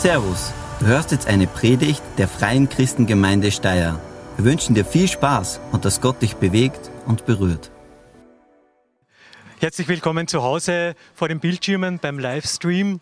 [0.00, 4.00] Servus, du hörst jetzt eine Predigt der Freien Christengemeinde Steyr.
[4.36, 7.70] Wir wünschen dir viel Spaß und dass Gott dich bewegt und berührt.
[9.58, 13.00] Herzlich willkommen zu Hause vor den Bildschirmen beim Livestream.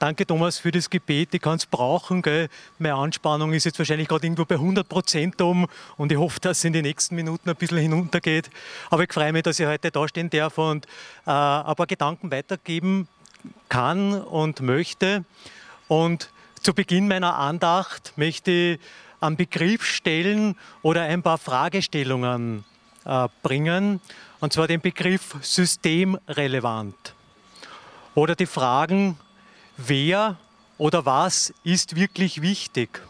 [0.00, 2.20] Danke Thomas für das Gebet, ich kann es brauchen.
[2.20, 2.48] Gell?
[2.80, 6.58] Meine Anspannung ist jetzt wahrscheinlich gerade irgendwo bei 100 Prozent um und ich hoffe, dass
[6.58, 8.50] es in den nächsten Minuten ein bisschen hinuntergeht.
[8.90, 10.86] Aber ich freue mich, dass ich heute da stehen darf und
[11.26, 13.06] äh, ein paar Gedanken weitergeben
[13.68, 15.24] kann und möchte.
[15.86, 16.30] Und
[16.62, 18.80] zu Beginn meiner Andacht möchte ich
[19.20, 22.64] einen Begriff stellen oder ein paar Fragestellungen
[23.04, 24.00] äh, bringen,
[24.40, 27.14] und zwar den Begriff systemrelevant.
[28.14, 29.18] Oder die Fragen,
[29.76, 30.36] wer
[30.78, 33.02] oder was ist wirklich wichtig?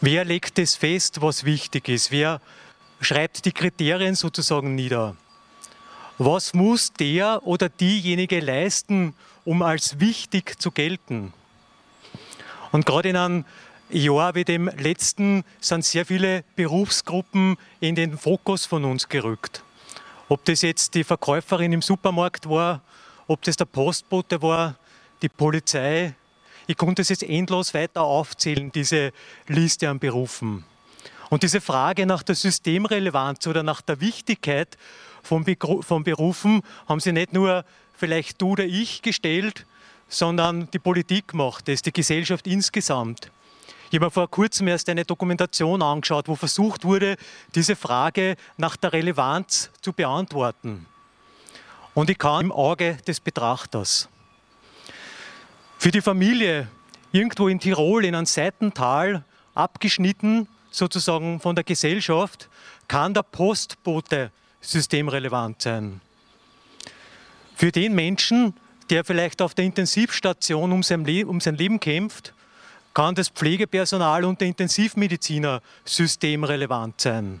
[0.00, 2.10] Wer legt es fest, was wichtig ist?
[2.10, 2.40] Wer
[3.00, 5.16] schreibt die Kriterien sozusagen nieder?
[6.18, 11.32] Was muss der oder diejenige leisten, um als wichtig zu gelten?
[12.72, 13.44] Und gerade in einem
[13.90, 19.62] Jahr wie dem letzten sind sehr viele Berufsgruppen in den Fokus von uns gerückt.
[20.28, 22.80] Ob das jetzt die Verkäuferin im Supermarkt war,
[23.28, 24.76] ob das der Postbote war,
[25.22, 26.14] die Polizei.
[26.66, 29.12] Ich konnte es jetzt endlos weiter aufzählen, diese
[29.46, 30.64] Liste an Berufen.
[31.30, 34.76] Und diese Frage nach der Systemrelevanz oder nach der Wichtigkeit
[35.22, 37.64] von, Berufen haben sie nicht nur
[37.96, 39.66] vielleicht du oder ich gestellt,
[40.08, 43.30] sondern die Politik macht es, die Gesellschaft insgesamt.
[43.90, 47.16] Ich habe mir vor kurzem erst eine Dokumentation angeschaut, wo versucht wurde,
[47.54, 50.86] diese Frage nach der Relevanz zu beantworten.
[51.94, 54.08] Und ich kann im Auge des Betrachters.
[55.78, 56.68] Für die Familie
[57.12, 62.48] irgendwo in Tirol in einem Seitental, abgeschnitten sozusagen von der Gesellschaft,
[62.88, 66.00] kann der Postbote systemrelevant sein.
[67.54, 68.54] Für den Menschen,
[68.90, 72.34] der vielleicht auf der Intensivstation um sein, um sein Leben kämpft,
[72.94, 77.40] kann das Pflegepersonal und der Intensivmediziner systemrelevant sein.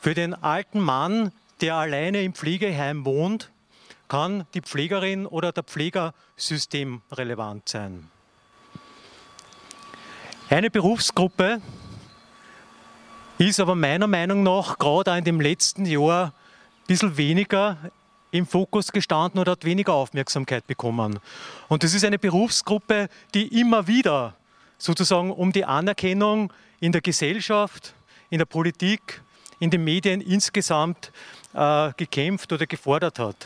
[0.00, 3.50] Für den alten Mann, der alleine im Pflegeheim wohnt,
[4.08, 8.10] kann die Pflegerin oder der Pfleger systemrelevant sein.
[10.50, 11.60] Eine Berufsgruppe
[13.38, 17.78] ist aber meiner Meinung nach gerade in dem letzten Jahr ein bisschen weniger
[18.34, 21.20] im Fokus gestanden oder hat weniger Aufmerksamkeit bekommen.
[21.68, 24.34] Und das ist eine Berufsgruppe, die immer wieder
[24.76, 27.94] sozusagen um die Anerkennung in der Gesellschaft,
[28.30, 29.22] in der Politik,
[29.60, 31.12] in den Medien insgesamt
[31.52, 33.36] äh, gekämpft oder gefordert hat.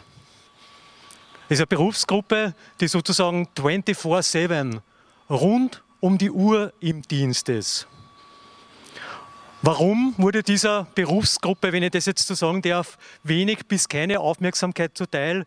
[1.48, 4.80] Das ist eine Berufsgruppe, die sozusagen 24-7
[5.28, 7.86] rund um die Uhr im Dienst ist.
[9.60, 14.96] Warum wurde dieser Berufsgruppe, wenn ich das jetzt so sagen darf, wenig bis keine Aufmerksamkeit
[14.96, 15.46] zuteil?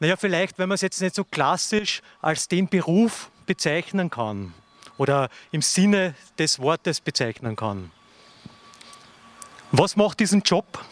[0.00, 4.52] Naja, vielleicht, weil man es jetzt nicht so klassisch als den Beruf bezeichnen kann
[4.98, 7.92] oder im Sinne des Wortes bezeichnen kann.
[9.70, 10.84] Was macht diesen Job,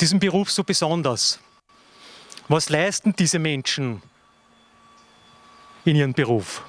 [0.00, 1.40] diesen Beruf so besonders?
[2.48, 4.02] Was leisten diese Menschen
[5.84, 6.62] in ihrem Beruf?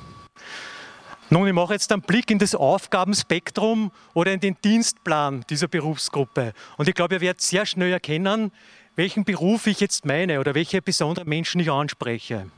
[1.31, 6.53] Nun, ich mache jetzt einen Blick in das Aufgabenspektrum oder in den Dienstplan dieser Berufsgruppe.
[6.77, 8.51] Und ich glaube, ihr werdet sehr schnell erkennen,
[8.95, 12.49] welchen Beruf ich jetzt meine oder welche besonderen Menschen ich anspreche.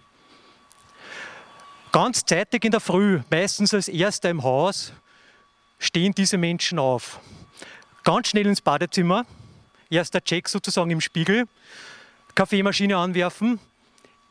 [1.91, 4.93] Ganz zeitig in der Früh, meistens als Erster im Haus,
[5.77, 7.19] stehen diese Menschen auf.
[8.05, 9.25] Ganz schnell ins Badezimmer,
[9.89, 11.45] erster Check sozusagen im Spiegel,
[12.35, 13.59] Kaffeemaschine anwerfen,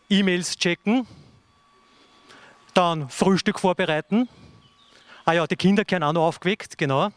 [0.08, 1.06] E-Mails checken,
[2.72, 4.28] dann Frühstück vorbereiten.
[5.24, 7.10] Ah ja, die Kinder werden auch noch aufgeweckt, genau.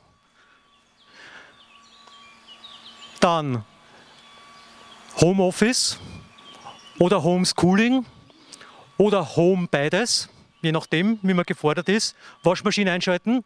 [3.20, 3.64] Dann
[5.20, 6.00] Homeoffice
[7.00, 8.06] oder Homeschooling
[8.98, 10.30] oder Home beides,
[10.62, 12.16] je nachdem, wie man gefordert ist.
[12.44, 13.44] Waschmaschine einschalten,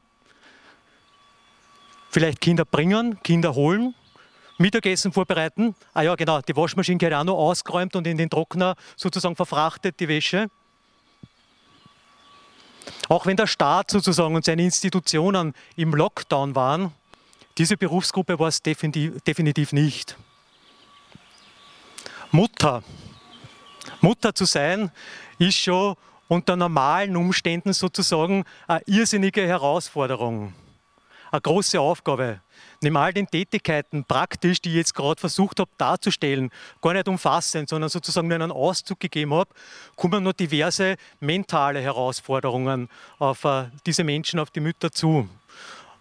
[2.09, 3.93] vielleicht Kinder bringen, Kinder holen,
[4.57, 5.75] Mittagessen vorbereiten.
[5.93, 9.99] Ah ja, genau, die Waschmaschine gehört auch noch ausgeräumt und in den Trockner sozusagen verfrachtet,
[9.99, 10.49] die Wäsche.
[13.09, 16.91] Auch wenn der Staat sozusagen und seine Institutionen im Lockdown waren,
[17.57, 20.17] diese Berufsgruppe war es definitiv nicht.
[22.31, 22.83] Mutter.
[24.01, 24.91] Mutter zu sein,
[25.39, 25.95] ist schon
[26.27, 30.53] unter normalen Umständen sozusagen eine irrsinnige Herausforderung,
[31.31, 32.41] eine große Aufgabe
[32.81, 36.51] neben all den Tätigkeiten praktisch, die ich jetzt gerade versucht habe darzustellen,
[36.81, 39.49] gar nicht umfassend, sondern sozusagen nur einen Auszug gegeben habe,
[39.95, 42.89] kommen noch diverse mentale Herausforderungen
[43.19, 45.27] auf äh, diese Menschen, auf die Mütter zu.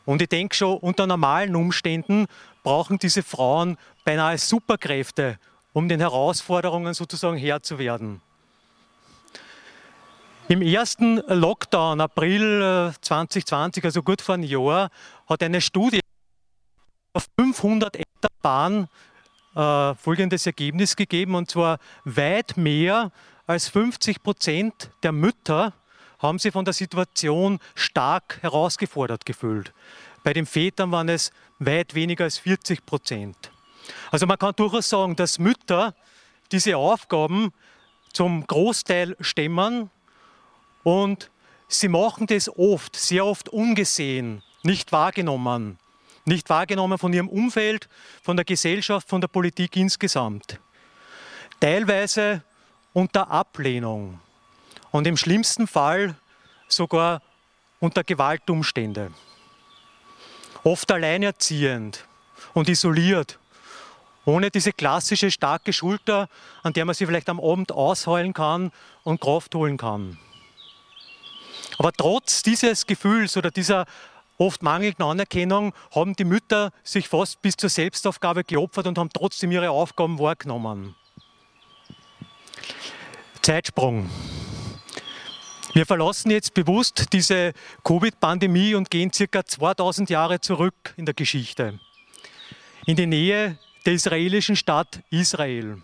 [0.04, 2.26] Und ich denke schon, unter normalen Umständen
[2.62, 5.38] brauchen diese Frauen beinahe Superkräfte,
[5.72, 8.22] um den Herausforderungen sozusagen Herr zu werden.
[10.48, 14.90] Im ersten Lockdown, April 2020, äh, also gut vor einem Jahr,
[15.28, 15.98] hat eine Studie
[17.12, 18.86] auf 500 Hektar Bahn
[19.56, 23.10] äh, folgendes Ergebnis gegeben, und zwar weit mehr
[23.48, 25.72] als 50 Prozent der Mütter
[26.20, 29.72] haben sich von der Situation stark herausgefordert gefühlt.
[30.22, 33.50] Bei den Vätern waren es weit weniger als 40 Prozent.
[34.12, 35.92] Also man kann durchaus sagen, dass Mütter
[36.52, 37.52] diese Aufgaben
[38.12, 39.90] zum Großteil stemmen
[40.86, 41.32] und
[41.66, 45.80] sie machen das oft, sehr oft ungesehen, nicht wahrgenommen.
[46.24, 47.88] Nicht wahrgenommen von ihrem Umfeld,
[48.22, 50.60] von der Gesellschaft, von der Politik insgesamt.
[51.58, 52.44] Teilweise
[52.92, 54.20] unter Ablehnung
[54.92, 56.14] und im schlimmsten Fall
[56.68, 57.20] sogar
[57.80, 59.10] unter Gewaltumstände.
[60.62, 62.06] Oft alleinerziehend
[62.54, 63.40] und isoliert,
[64.24, 66.28] ohne diese klassische starke Schulter,
[66.62, 68.70] an der man sich vielleicht am Abend ausheulen kann
[69.02, 70.16] und Kraft holen kann.
[71.78, 73.86] Aber trotz dieses Gefühls oder dieser
[74.38, 79.50] oft mangelnden Anerkennung haben die Mütter sich fast bis zur Selbstaufgabe geopfert und haben trotzdem
[79.50, 80.94] ihre Aufgaben wahrgenommen.
[83.42, 84.10] Zeitsprung.
[85.72, 87.52] Wir verlassen jetzt bewusst diese
[87.84, 91.78] Covid-Pandemie und gehen circa 2000 Jahre zurück in der Geschichte.
[92.86, 95.76] In die Nähe der israelischen Stadt Israel.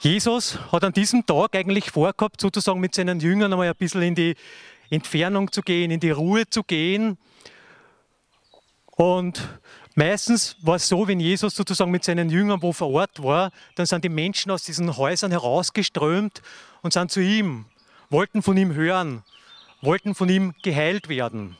[0.00, 4.14] Jesus hat an diesem Tag eigentlich vorgehabt, sozusagen mit seinen Jüngern einmal ein bisschen in
[4.14, 4.34] die
[4.90, 7.16] Entfernung zu gehen, in die Ruhe zu gehen.
[8.96, 9.48] Und
[9.94, 13.86] meistens war es so, wenn Jesus sozusagen mit seinen Jüngern wo vor Ort war, dann
[13.86, 16.42] sind die Menschen aus diesen Häusern herausgeströmt
[16.82, 17.66] und sind zu ihm,
[18.10, 19.22] wollten von ihm hören,
[19.80, 21.56] wollten von ihm geheilt werden.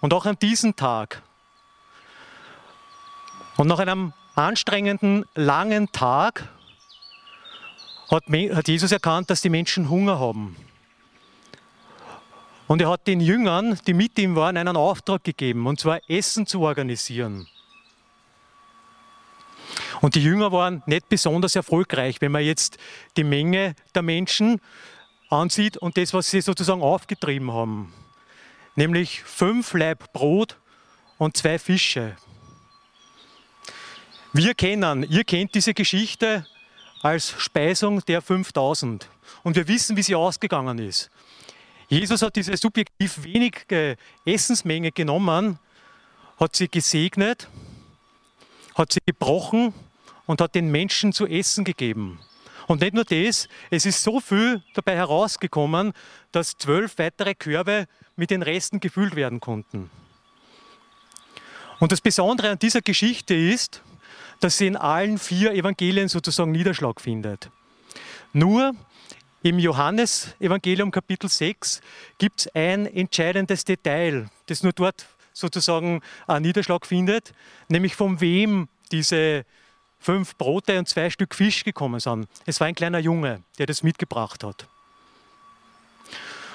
[0.00, 1.22] Und auch an diesem Tag.
[3.56, 6.48] Und nach einem anstrengenden, langen Tag
[8.10, 10.56] hat, Jesus erkannt, dass die Menschen Hunger haben.
[12.66, 16.46] Und er hat den Jüngern, die mit ihm waren, einen Auftrag gegeben, und zwar Essen
[16.46, 17.46] zu organisieren.
[20.00, 22.78] Und die Jünger waren nicht besonders erfolgreich, wenn man jetzt
[23.16, 24.60] die Menge der Menschen
[25.30, 27.92] ansieht und das, was sie sozusagen aufgetrieben haben.
[28.74, 30.58] Nämlich fünf Leib Brot
[31.18, 32.16] und zwei Fische.
[34.32, 36.46] Wir kennen, ihr kennt diese Geschichte
[37.06, 39.08] als Speisung der 5000.
[39.44, 41.08] Und wir wissen, wie sie ausgegangen ist.
[41.88, 45.60] Jesus hat diese subjektiv wenige Essensmenge genommen,
[46.40, 47.46] hat sie gesegnet,
[48.74, 49.72] hat sie gebrochen
[50.26, 52.18] und hat den Menschen zu essen gegeben.
[52.66, 55.92] Und nicht nur das, es ist so viel dabei herausgekommen,
[56.32, 57.86] dass zwölf weitere Körbe
[58.16, 59.90] mit den Resten gefüllt werden konnten.
[61.78, 63.80] Und das Besondere an dieser Geschichte ist,
[64.40, 67.50] dass sie in allen vier Evangelien sozusagen Niederschlag findet.
[68.32, 68.74] Nur
[69.42, 71.80] im Johannesevangelium Kapitel 6
[72.18, 77.32] gibt es ein entscheidendes Detail, das nur dort sozusagen einen Niederschlag findet,
[77.68, 79.44] nämlich von wem diese
[79.98, 82.28] fünf Brote und zwei Stück Fisch gekommen sind.
[82.44, 84.66] Es war ein kleiner Junge, der das mitgebracht hat.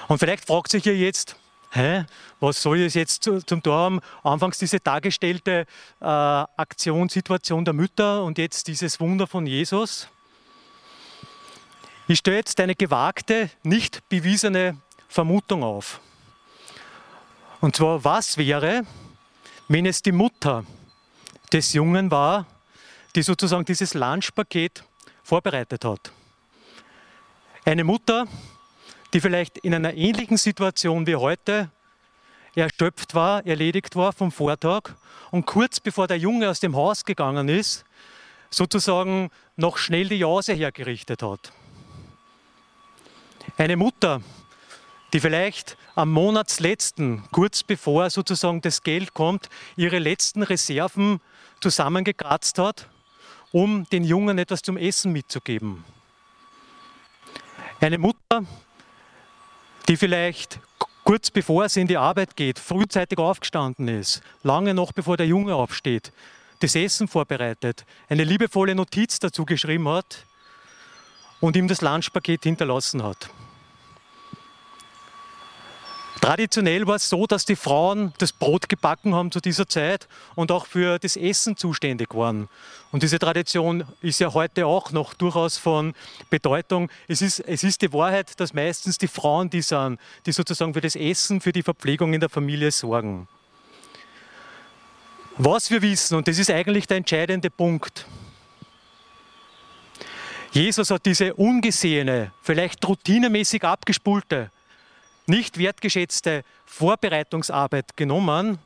[0.08, 1.36] Und vielleicht fragt sich ihr jetzt,
[1.72, 2.04] hä,
[2.40, 4.00] was soll das jetzt zum Tor haben?
[4.22, 5.66] Anfangs diese dargestellte
[6.00, 10.08] äh, Aktionssituation der Mütter und jetzt dieses Wunder von Jesus.
[12.08, 14.76] Ich stelle jetzt eine gewagte, nicht bewiesene
[15.08, 16.00] Vermutung auf.
[17.60, 18.84] Und zwar, was wäre,
[19.68, 20.64] wenn es die Mutter
[21.52, 22.46] des Jungen war,
[23.14, 24.84] die sozusagen dieses Lunchpaket
[25.22, 26.12] vorbereitet hat?
[27.64, 28.26] Eine Mutter,
[29.12, 31.70] die vielleicht in einer ähnlichen Situation wie heute
[32.54, 34.90] erschöpft war, erledigt war vom Vortag
[35.30, 37.84] und kurz bevor der Junge aus dem Haus gegangen ist,
[38.50, 41.52] sozusagen noch schnell die Jause hergerichtet hat.
[43.56, 44.22] Eine Mutter,
[45.12, 51.20] die vielleicht am Monatsletzten, kurz bevor sozusagen das Geld kommt, ihre letzten Reserven
[51.60, 52.88] zusammengekratzt hat,
[53.50, 55.84] um den Jungen etwas zum Essen mitzugeben.
[57.80, 58.44] Eine Mutter,
[59.88, 60.60] die vielleicht
[61.04, 65.54] kurz bevor sie in die Arbeit geht, frühzeitig aufgestanden ist, lange noch bevor der Junge
[65.54, 66.12] aufsteht,
[66.60, 70.24] das Essen vorbereitet, eine liebevolle Notiz dazu geschrieben hat
[71.40, 73.30] und ihm das Lunchpaket hinterlassen hat.
[76.22, 80.52] Traditionell war es so, dass die Frauen das Brot gebacken haben zu dieser Zeit und
[80.52, 82.48] auch für das Essen zuständig waren.
[82.92, 85.94] Und diese Tradition ist ja heute auch noch durchaus von
[86.30, 86.90] Bedeutung.
[87.08, 90.80] Es ist, es ist die Wahrheit, dass meistens die Frauen die sind, die sozusagen für
[90.80, 93.26] das Essen, für die Verpflegung in der Familie sorgen.
[95.38, 98.06] Was wir wissen, und das ist eigentlich der entscheidende Punkt,
[100.52, 104.52] Jesus hat diese ungesehene, vielleicht routinemäßig abgespulte,
[105.26, 108.58] nicht wertgeschätzte Vorbereitungsarbeit genommen,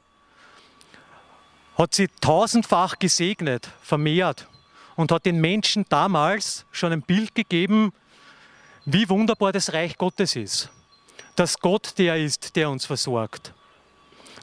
[1.76, 4.48] hat sie tausendfach gesegnet, vermehrt
[4.96, 7.92] und hat den Menschen damals schon ein Bild gegeben,
[8.86, 10.70] wie wunderbar das Reich Gottes ist.
[11.34, 13.52] Dass Gott der ist, der uns versorgt.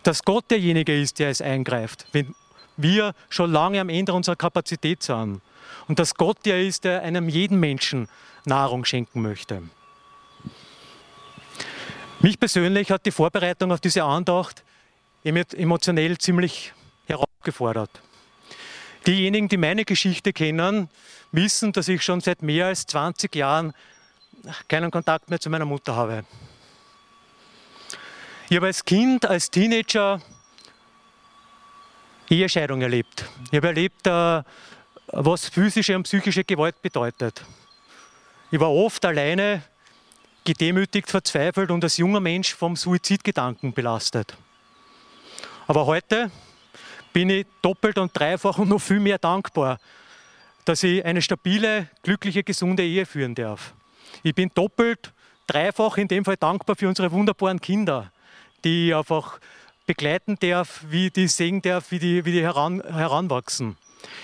[0.03, 2.35] Dass Gott derjenige ist, der es eingreift, wenn
[2.77, 5.41] wir schon lange am Ende unserer Kapazität sind.
[5.87, 8.07] Und dass Gott der ist, der einem jeden Menschen
[8.45, 9.63] Nahrung schenken möchte.
[12.23, 14.63] Mich persönlich hat die Vorbereitung auf diese Andacht
[15.25, 16.71] emotionell ziemlich
[17.05, 18.01] herausgefordert.
[19.05, 20.89] Diejenigen, die meine Geschichte kennen,
[21.33, 23.73] wissen, dass ich schon seit mehr als 20 Jahren
[24.69, 26.23] keinen Kontakt mehr zu meiner Mutter habe.
[28.47, 30.21] Ich habe als Kind, als Teenager
[32.29, 33.25] Ehescheidung erlebt.
[33.51, 34.43] Ich habe erlebt, äh,
[35.07, 37.43] was physische und psychische Gewalt bedeutet.
[38.49, 39.61] Ich war oft alleine,
[40.43, 44.35] gedemütigt, verzweifelt und als junger Mensch vom Suizidgedanken belastet.
[45.67, 46.29] Aber heute
[47.13, 49.79] bin ich doppelt und dreifach und noch viel mehr dankbar,
[50.65, 53.73] dass ich eine stabile, glückliche, gesunde Ehe führen darf.
[54.23, 55.11] Ich bin doppelt,
[55.47, 58.11] dreifach in dem Fall dankbar für unsere wunderbaren Kinder,
[58.63, 59.39] die ich einfach
[59.85, 63.77] begleiten darf, wie die sehen darf, wie die, wie die heran, heranwachsen.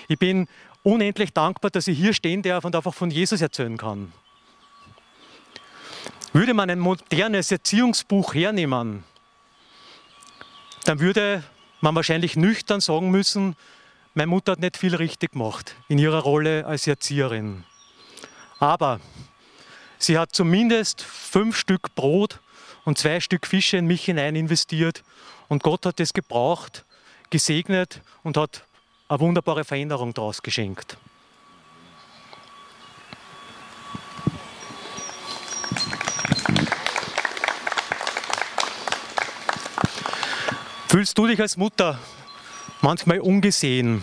[0.08, 0.48] Ich bin
[0.82, 4.12] unendlich dankbar, dass ich hier stehen darf und einfach von Jesus erzählen kann.
[6.32, 9.02] Würde man ein modernes Erziehungsbuch hernehmen,
[10.84, 11.42] dann würde
[11.80, 13.56] man wahrscheinlich nüchtern sagen müssen,
[14.14, 17.64] meine Mutter hat nicht viel richtig gemacht in ihrer Rolle als Erzieherin.
[18.60, 19.00] Aber
[19.98, 22.40] sie hat zumindest fünf Stück Brot
[22.84, 25.02] und zwei Stück Fische in mich hinein investiert
[25.48, 26.84] und Gott hat es gebraucht,
[27.30, 28.64] gesegnet und hat
[29.08, 30.96] eine wunderbare Veränderung daraus geschenkt.
[41.00, 41.98] Fühlst du dich als Mutter
[42.82, 44.02] manchmal ungesehen?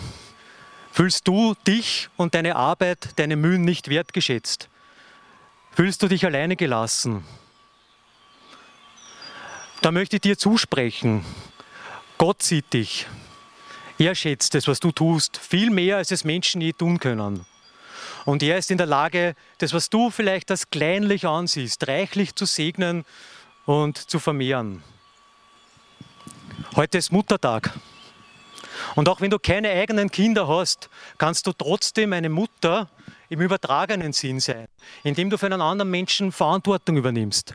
[0.90, 4.68] Fühlst du dich und deine Arbeit, deine Mühen nicht wertgeschätzt?
[5.70, 7.24] Fühlst du dich alleine gelassen?
[9.80, 11.24] Da möchte ich dir zusprechen.
[12.18, 13.06] Gott sieht dich.
[14.00, 17.46] Er schätzt es, was du tust, viel mehr, als es Menschen je tun können.
[18.24, 22.44] Und er ist in der Lage, das, was du vielleicht als kleinlich ansiehst, reichlich zu
[22.44, 23.04] segnen
[23.66, 24.82] und zu vermehren.
[26.76, 27.72] Heute ist Muttertag.
[28.94, 32.88] Und auch wenn du keine eigenen Kinder hast, kannst du trotzdem eine Mutter
[33.28, 34.66] im übertragenen Sinn sein,
[35.04, 37.54] indem du für einen anderen Menschen Verantwortung übernimmst,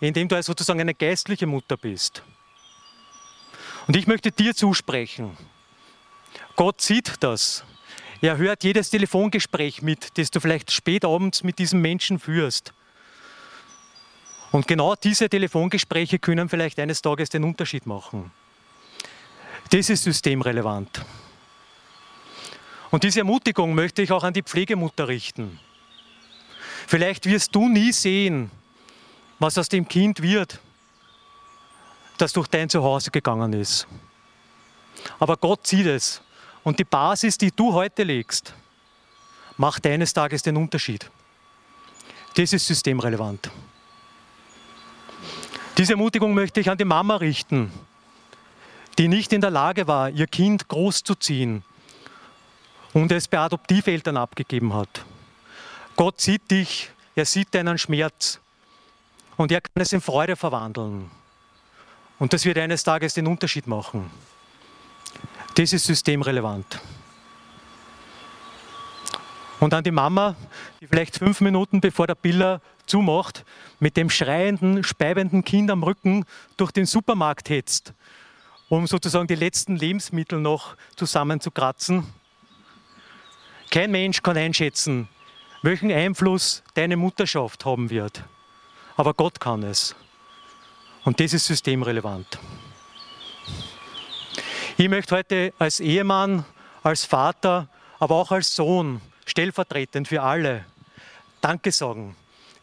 [0.00, 2.22] indem du sozusagen eine geistliche Mutter bist.
[3.86, 5.36] Und ich möchte dir zusprechen,
[6.56, 7.64] Gott sieht das.
[8.20, 12.72] Er hört jedes Telefongespräch mit, das du vielleicht spät abends mit diesem Menschen führst.
[14.50, 18.30] Und genau diese Telefongespräche können vielleicht eines Tages den Unterschied machen.
[19.70, 21.04] Das ist systemrelevant.
[22.90, 25.60] Und diese Ermutigung möchte ich auch an die Pflegemutter richten.
[26.86, 28.50] Vielleicht wirst du nie sehen,
[29.38, 30.58] was aus dem Kind wird,
[32.16, 33.86] das durch dein Zuhause gegangen ist.
[35.18, 36.22] Aber Gott sieht es.
[36.64, 38.54] Und die Basis, die du heute legst,
[39.58, 41.10] macht eines Tages den Unterschied.
[42.34, 43.50] Das ist systemrelevant.
[45.78, 47.70] Diese Ermutigung möchte ich an die Mama richten,
[48.98, 51.62] die nicht in der Lage war, ihr Kind großzuziehen
[52.92, 55.04] und es bei Adoptiveltern abgegeben hat.
[55.94, 58.40] Gott sieht dich, er sieht deinen Schmerz
[59.36, 61.12] und er kann es in Freude verwandeln.
[62.18, 64.10] Und das wird eines Tages den Unterschied machen.
[65.54, 66.80] Das ist systemrelevant.
[69.60, 70.34] Und an die Mama,
[70.86, 73.44] vielleicht fünf Minuten bevor der Biller zumacht,
[73.80, 76.24] mit dem schreienden, speibenden Kind am Rücken
[76.56, 77.92] durch den Supermarkt hetzt,
[78.68, 82.06] um sozusagen die letzten Lebensmittel noch zusammenzukratzen.
[83.70, 85.08] Kein Mensch kann einschätzen,
[85.62, 88.22] welchen Einfluss deine Mutterschaft haben wird.
[88.96, 89.94] Aber Gott kann es.
[91.04, 92.38] Und das ist systemrelevant.
[94.76, 96.44] Ich möchte heute als Ehemann,
[96.82, 97.68] als Vater,
[97.98, 100.64] aber auch als Sohn stellvertretend für alle
[101.40, 102.16] Danke sagen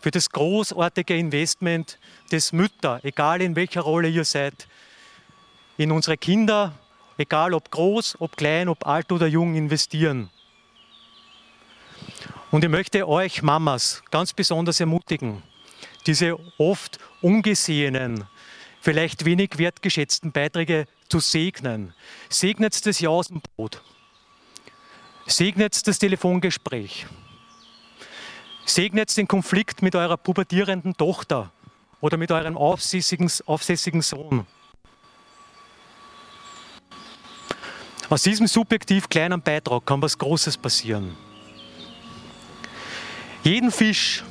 [0.05, 1.97] für das großartige Investment,
[2.29, 4.67] das Mütter, egal in welcher Rolle ihr seid,
[5.77, 6.73] in unsere Kinder,
[7.17, 10.29] egal ob groß, ob klein, ob alt oder jung, investieren.
[12.51, 15.41] Und ich möchte euch Mamas ganz besonders ermutigen,
[16.05, 18.25] diese oft ungesehenen,
[18.81, 21.95] vielleicht wenig wertgeschätzten Beiträge zu segnen.
[22.29, 23.81] Segnet das Ja aus dem Brot.
[25.27, 27.07] Segnet das Telefongespräch.
[28.65, 31.51] Segnet den Konflikt mit eurer pubertierenden Tochter
[31.99, 34.45] oder mit eurem aufsässigen, aufsässigen Sohn.
[38.09, 41.17] Aus diesem subjektiv kleinen Beitrag kann was Großes passieren.
[43.43, 44.23] Jeden Fisch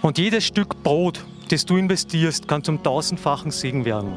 [0.00, 4.16] und jedes Stück Brot, das du investierst, kann zum tausendfachen Segen werden.